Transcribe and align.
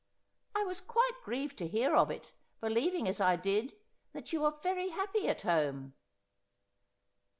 'I 0.59 0.63
was 0.63 0.81
quite 0.81 1.11
grieved 1.23 1.59
to 1.59 1.67
hear 1.67 1.93
of 1.95 2.09
it, 2.09 2.31
believing, 2.59 3.07
as 3.07 3.21
I 3.21 3.35
did, 3.35 3.75
that 4.13 4.33
you 4.33 4.41
were 4.41 4.57
very 4.63 4.89
happy 4.89 5.27
at 5.27 5.41
home.' 5.41 5.93